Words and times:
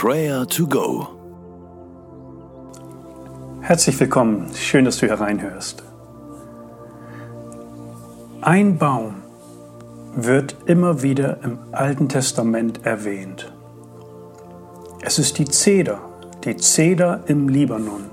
Prayer 0.00 0.46
to 0.46 0.64
Go. 0.64 1.08
Herzlich 3.62 3.98
willkommen, 3.98 4.48
schön, 4.54 4.84
dass 4.84 4.98
du 4.98 5.08
hereinhörst. 5.08 5.82
Ein 8.40 8.78
Baum 8.78 9.16
wird 10.14 10.54
immer 10.66 11.02
wieder 11.02 11.42
im 11.42 11.58
Alten 11.72 12.08
Testament 12.08 12.86
erwähnt. 12.86 13.52
Es 15.02 15.18
ist 15.18 15.36
die 15.38 15.46
Zeder, 15.46 15.98
die 16.44 16.56
Zeder 16.56 17.24
im 17.26 17.48
Libanon. 17.48 18.04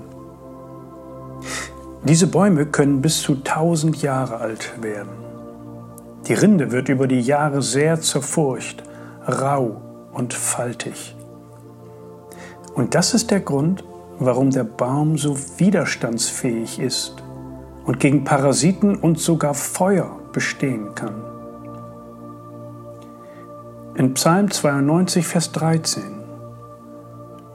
Diese 2.02 2.26
Bäume 2.26 2.66
können 2.66 3.00
bis 3.00 3.22
zu 3.22 3.34
1000 3.34 4.02
Jahre 4.02 4.38
alt 4.38 4.82
werden. 4.82 5.12
Die 6.26 6.34
Rinde 6.34 6.72
wird 6.72 6.88
über 6.88 7.06
die 7.06 7.20
Jahre 7.20 7.62
sehr 7.62 8.00
zerfurcht, 8.00 8.82
rau 9.28 9.80
und 10.12 10.34
faltig. 10.34 11.15
Und 12.76 12.94
das 12.94 13.14
ist 13.14 13.30
der 13.30 13.40
Grund, 13.40 13.84
warum 14.18 14.50
der 14.50 14.64
Baum 14.64 15.16
so 15.16 15.34
widerstandsfähig 15.56 16.78
ist 16.78 17.16
und 17.86 18.00
gegen 18.00 18.22
Parasiten 18.22 18.96
und 18.96 19.18
sogar 19.18 19.54
Feuer 19.54 20.20
bestehen 20.32 20.94
kann. 20.94 21.14
In 23.94 24.12
Psalm 24.12 24.50
92, 24.50 25.26
Vers 25.26 25.52
13 25.52 26.02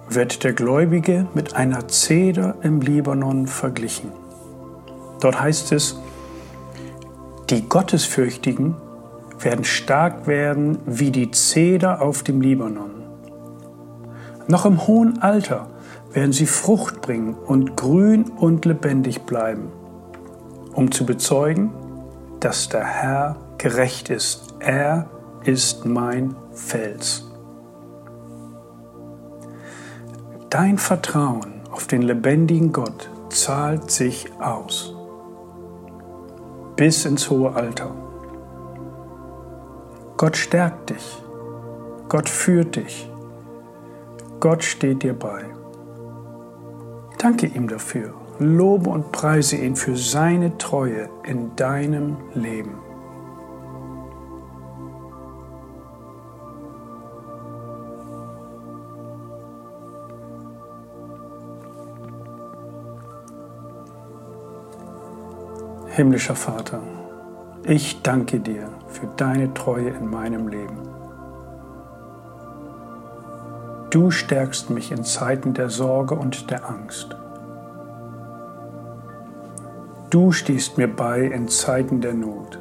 wird 0.09 0.43
der 0.43 0.53
Gläubige 0.53 1.27
mit 1.35 1.55
einer 1.55 1.87
Zeder 1.87 2.55
im 2.63 2.81
Libanon 2.81 3.45
verglichen. 3.45 4.11
Dort 5.19 5.39
heißt 5.39 5.71
es, 5.71 5.99
die 7.51 7.69
Gottesfürchtigen 7.69 8.75
werden 9.39 9.65
stark 9.65 10.25
werden 10.25 10.79
wie 10.87 11.11
die 11.11 11.29
Zeder 11.29 12.01
auf 12.01 12.23
dem 12.23 12.41
Libanon. 12.41 13.00
Noch 14.51 14.65
im 14.65 14.85
hohen 14.85 15.21
Alter 15.21 15.67
werden 16.11 16.33
sie 16.33 16.45
Frucht 16.45 16.99
bringen 16.99 17.35
und 17.35 17.77
grün 17.77 18.25
und 18.31 18.65
lebendig 18.65 19.21
bleiben, 19.21 19.71
um 20.73 20.91
zu 20.91 21.05
bezeugen, 21.05 21.71
dass 22.41 22.67
der 22.67 22.83
Herr 22.83 23.37
gerecht 23.57 24.09
ist. 24.09 24.53
Er 24.59 25.09
ist 25.45 25.85
mein 25.85 26.35
Fels. 26.51 27.31
Dein 30.49 30.77
Vertrauen 30.77 31.61
auf 31.71 31.87
den 31.87 32.01
lebendigen 32.01 32.73
Gott 32.73 33.09
zahlt 33.29 33.89
sich 33.89 34.33
aus 34.41 34.93
bis 36.75 37.05
ins 37.05 37.29
hohe 37.29 37.55
Alter. 37.55 37.95
Gott 40.17 40.35
stärkt 40.35 40.89
dich. 40.89 41.23
Gott 42.09 42.27
führt 42.27 42.75
dich. 42.75 43.10
Gott 44.41 44.63
steht 44.63 45.03
dir 45.03 45.13
bei. 45.13 45.45
Danke 47.19 47.45
ihm 47.45 47.67
dafür. 47.67 48.15
Lobe 48.39 48.89
und 48.89 49.11
preise 49.11 49.55
ihn 49.55 49.75
für 49.75 49.95
seine 49.95 50.57
Treue 50.57 51.09
in 51.23 51.55
deinem 51.55 52.17
Leben. 52.33 52.79
Himmlischer 65.85 66.35
Vater, 66.35 66.81
ich 67.63 68.01
danke 68.01 68.39
dir 68.39 68.69
für 68.87 69.05
deine 69.17 69.53
Treue 69.53 69.89
in 69.89 70.09
meinem 70.09 70.47
Leben. 70.47 71.00
Du 73.91 74.09
stärkst 74.09 74.71
mich 74.71 74.91
in 74.91 75.03
Zeiten 75.03 75.53
der 75.53 75.69
Sorge 75.69 76.15
und 76.15 76.49
der 76.49 76.67
Angst. 76.67 77.15
Du 80.09 80.31
stehst 80.31 80.77
mir 80.77 80.87
bei 80.87 81.21
in 81.21 81.47
Zeiten 81.47 82.01
der 82.01 82.13
Not. 82.13 82.57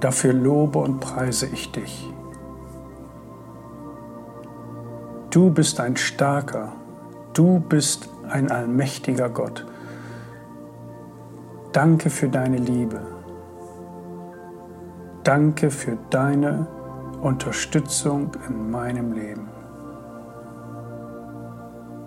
Dafür 0.00 0.34
lobe 0.34 0.80
und 0.80 1.00
preise 1.00 1.46
ich 1.46 1.72
dich. 1.72 2.12
Du 5.30 5.50
bist 5.50 5.80
ein 5.80 5.96
starker, 5.96 6.72
du 7.32 7.60
bist 7.60 8.10
ein 8.28 8.50
allmächtiger 8.50 9.30
Gott 9.30 9.64
Danke 11.74 12.08
für 12.08 12.28
deine 12.28 12.58
Liebe. 12.58 13.00
Danke 15.24 15.72
für 15.72 15.98
deine 16.08 16.68
Unterstützung 17.24 18.32
in 18.46 18.70
meinem 18.70 19.12
Leben. 19.12 19.48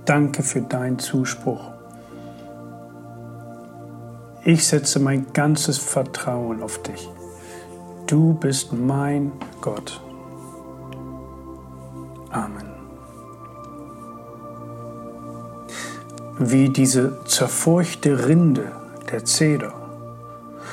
Danke 0.05 0.44
für 0.44 0.61
deinen 0.61 1.00
Zuspruch. 1.00 1.72
Ich 4.45 4.67
setze 4.67 5.00
mein 5.00 5.33
ganzes 5.33 5.79
Vertrauen 5.79 6.61
auf 6.61 6.83
dich. 6.83 7.09
Du 8.05 8.35
bist 8.35 8.73
mein 8.73 9.31
Gott. 9.59 10.00
Amen. 12.29 12.67
Wie 16.38 16.69
diese 16.69 17.25
zerfurchte 17.25 18.28
Rinde 18.28 18.72
der 19.11 19.25
Zeder, 19.25 19.73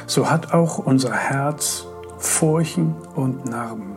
so 0.07 0.31
hat 0.31 0.53
auch 0.53 0.79
unser 0.79 1.15
Herz 1.15 1.87
Furchen 2.19 2.95
und 3.15 3.47
Narben. 3.47 3.95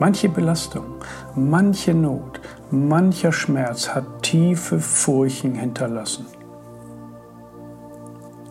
Manche 0.00 0.30
Belastung, 0.30 0.94
manche 1.34 1.92
Not, 1.92 2.40
mancher 2.70 3.32
Schmerz 3.32 3.90
hat 3.90 4.22
tiefe 4.22 4.80
Furchen 4.80 5.54
hinterlassen. 5.54 6.24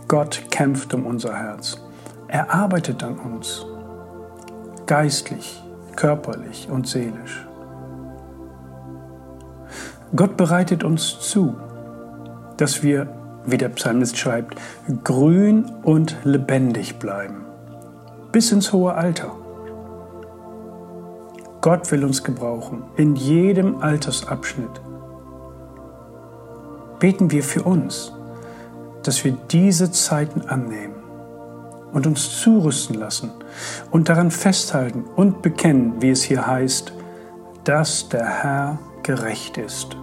Gott 0.08 0.44
kämpft 0.52 0.94
um 0.94 1.08
unser 1.08 1.36
Herz. 1.36 1.82
Er 2.28 2.54
arbeitet 2.54 3.04
an 3.04 3.18
uns, 3.18 3.66
geistlich, 4.86 5.64
körperlich 5.96 6.70
und 6.70 6.88
seelisch. 6.88 7.48
Gott 10.16 10.38
bereitet 10.38 10.84
uns 10.84 11.20
zu, 11.20 11.56
dass 12.58 12.84
wir 12.84 13.08
wie 13.48 13.58
der 13.58 13.70
Psalmist 13.70 14.20
schreibt, 14.20 14.54
grün 15.04 15.66
und 15.82 16.16
lebendig 16.24 17.00
bleiben, 17.00 17.44
bis 18.32 18.52
ins 18.52 18.72
hohe 18.72 18.94
Alter. 18.94 19.32
Gott 21.62 21.92
will 21.92 22.06
uns 22.06 22.24
gebrauchen, 22.24 22.84
in 22.96 23.16
jedem 23.16 23.82
Altersabschnitt. 23.82 24.82
Beten 27.00 27.32
wir 27.32 27.44
für 27.44 27.64
uns, 27.64 28.14
dass 29.04 29.24
wir 29.26 29.38
diese 29.52 29.92
Zeiten 29.92 30.42
annehmen 30.42 30.96
und 31.92 32.08
uns 32.08 32.42
zurüsten 32.42 32.96
lassen 32.96 33.32
und 33.92 34.10
daran 34.10 34.32
festhalten 34.32 35.04
und 35.16 35.42
bekennen, 35.42 36.02
wie 36.02 36.12
es 36.12 36.24
hier 36.24 36.46
heißt, 36.48 36.94
dass 37.64 38.08
der 38.10 38.26
Herr 38.26 38.80
gerecht 39.04 39.58
ist. 39.58 39.98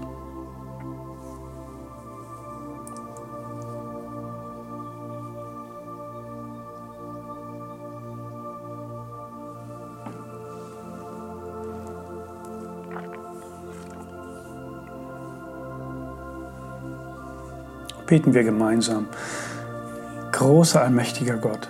Beten 18.07 18.35
wir 18.35 18.45
gemeinsam. 18.45 19.07
Großer 20.31 20.81
allmächtiger 20.81 21.39
Gott, 21.39 21.69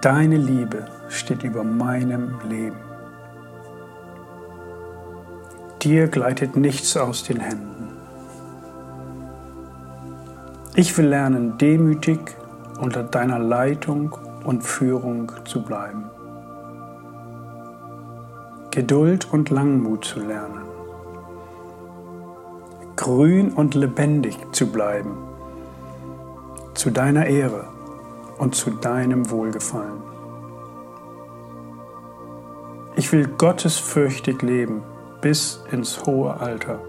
deine 0.00 0.36
Liebe 0.36 0.86
steht 1.08 1.42
über 1.42 1.64
meinem 1.64 2.38
Leben. 2.48 2.76
Dir 5.82 6.06
gleitet 6.06 6.56
nichts 6.56 6.96
aus 6.96 7.24
den 7.24 7.40
Händen. 7.40 7.88
Ich 10.74 10.96
will 10.96 11.06
lernen, 11.06 11.58
demütig 11.58 12.20
unter 12.80 13.02
deiner 13.02 13.38
Leitung 13.38 14.16
und 14.44 14.62
Führung 14.62 15.32
zu 15.44 15.62
bleiben. 15.62 16.04
Geduld 18.70 19.32
und 19.32 19.50
Langmut 19.50 20.04
zu 20.04 20.20
lernen 20.20 20.75
grün 22.96 23.52
und 23.52 23.74
lebendig 23.74 24.38
zu 24.52 24.72
bleiben, 24.72 25.16
zu 26.74 26.90
deiner 26.90 27.26
Ehre 27.26 27.68
und 28.38 28.54
zu 28.54 28.70
deinem 28.70 29.30
Wohlgefallen. 29.30 30.02
Ich 32.96 33.12
will 33.12 33.28
gottesfürchtig 33.28 34.40
leben 34.42 34.82
bis 35.20 35.62
ins 35.70 36.06
hohe 36.06 36.40
Alter. 36.40 36.80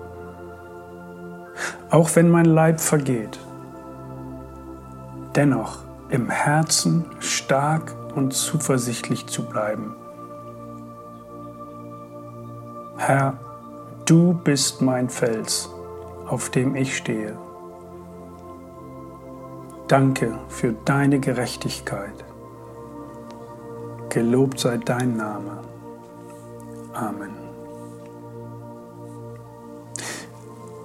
Auch 1.89 2.15
wenn 2.15 2.30
mein 2.30 2.45
Leib 2.45 2.80
vergeht, 2.80 3.39
dennoch 5.36 5.80
im 6.10 6.30
Herzen 6.30 7.06
stark 7.19 7.94
und 8.15 8.33
zuversichtlich 8.33 9.27
zu 9.27 9.44
bleiben. 9.44 9.95
Herr, 12.98 13.38
du 14.06 14.33
bist 14.33 14.81
mein 14.81 15.10
Fels, 15.10 15.69
auf 16.27 16.50
dem 16.50 16.75
ich 16.75 16.97
stehe. 16.97 17.38
Danke 19.88 20.38
für 20.50 20.74
deine 20.74 21.19
Gerechtigkeit. 21.19 22.25
Gelobt 24.09 24.59
sei 24.59 24.77
dein 24.77 25.15
Name. 25.15 25.59
Amen. 26.94 27.47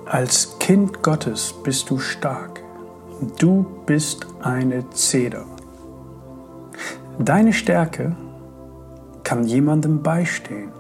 Als 0.07 0.59
Kind 0.59 1.03
Gottes 1.03 1.55
bist 1.65 1.89
du 1.89 1.99
stark. 1.99 2.63
Du 3.39 3.65
bist 3.87 4.27
eine 4.43 4.89
Zeder. 4.91 5.45
Deine 7.19 7.53
Stärke 7.53 8.15
kann 9.23 9.45
jemandem 9.45 10.03
beistehen. 10.03 10.71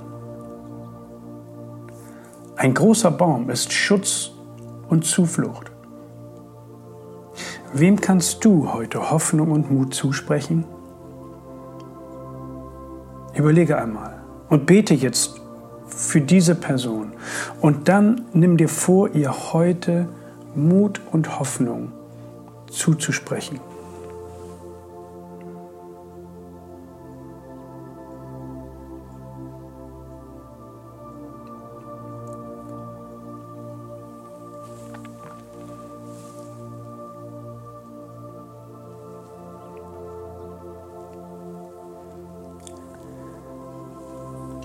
Ein 2.56 2.74
großer 2.74 3.10
Baum 3.10 3.48
ist 3.48 3.72
Schutz 3.72 4.31
und 4.92 5.06
Zuflucht. 5.06 5.72
Wem 7.72 7.98
kannst 7.98 8.44
du 8.44 8.74
heute 8.74 9.10
Hoffnung 9.10 9.50
und 9.50 9.70
Mut 9.72 9.94
zusprechen? 9.94 10.66
Überlege 13.34 13.78
einmal 13.78 14.20
und 14.50 14.66
bete 14.66 14.92
jetzt 14.92 15.40
für 15.86 16.20
diese 16.20 16.54
Person. 16.54 17.12
Und 17.62 17.88
dann 17.88 18.26
nimm 18.34 18.58
dir 18.58 18.68
vor, 18.68 19.08
ihr 19.14 19.32
heute 19.54 20.08
Mut 20.54 21.00
und 21.10 21.38
Hoffnung 21.38 21.92
zuzusprechen. 22.70 23.60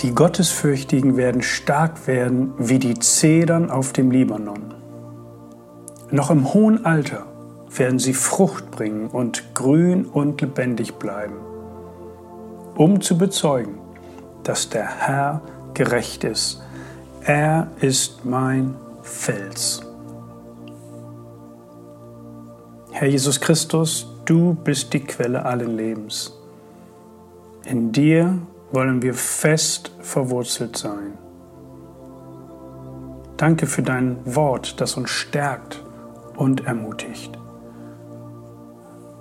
Die 0.02 0.14
Gottesfürchtigen 0.14 1.18
werden 1.18 1.42
stark 1.42 2.06
werden 2.06 2.54
wie 2.60 2.78
die 2.78 3.00
Zedern 3.00 3.72
auf 3.72 3.94
dem 3.94 4.12
Libanon. 4.12 4.76
Noch 6.12 6.30
im 6.30 6.54
hohen 6.54 6.86
Alter 6.86 7.26
werden 7.76 7.98
sie 7.98 8.14
Frucht 8.14 8.70
bringen 8.70 9.08
und 9.08 9.56
grün 9.56 10.06
und 10.06 10.40
lebendig 10.40 10.96
bleiben, 10.96 11.36
um 12.76 13.02
zu 13.02 13.18
bezeugen, 13.18 13.80
dass 14.44 14.70
der 14.70 14.88
Herr 14.88 15.42
gerecht 15.74 16.24
ist. 16.24 16.62
Er 17.24 17.68
ist 17.82 18.24
mein 18.24 18.76
Fels. 19.02 19.82
Herr 22.92 23.08
Jesus 23.08 23.42
Christus, 23.42 24.08
du 24.26 24.54
bist 24.64 24.94
die 24.94 25.00
Quelle 25.00 25.44
allen 25.44 25.76
Lebens. 25.76 26.34
In 27.66 27.92
dir 27.92 28.40
wollen 28.72 29.02
wir 29.02 29.14
fest 29.14 29.92
verwurzelt 30.00 30.78
sein. 30.78 31.18
Danke 33.38 33.68
für 33.68 33.84
dein 33.84 34.18
Wort, 34.26 34.82
das 34.82 34.98
uns 34.98 35.10
stärkt 35.10 35.84
und 36.36 36.66
ermutigt. 36.66 37.38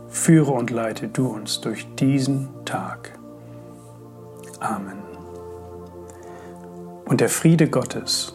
Führe 0.09 0.53
und 0.53 0.71
leite 0.71 1.09
du 1.09 1.29
uns 1.29 1.61
durch 1.61 1.87
diesen 1.97 2.49
Tag. 2.65 3.19
Amen. 4.61 4.97
Und 7.05 7.21
der 7.21 7.29
Friede 7.29 7.69
Gottes, 7.69 8.35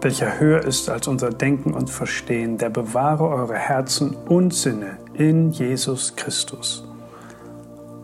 welcher 0.00 0.40
höher 0.40 0.64
ist 0.64 0.88
als 0.88 1.06
unser 1.06 1.30
Denken 1.30 1.74
und 1.74 1.90
Verstehen, 1.90 2.58
der 2.58 2.70
bewahre 2.70 3.28
eure 3.28 3.54
Herzen 3.54 4.16
und 4.16 4.52
Sinne 4.52 4.98
in 5.14 5.50
Jesus 5.50 6.16
Christus. 6.16 6.84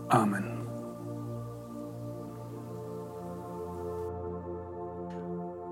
Amen. 0.08 0.47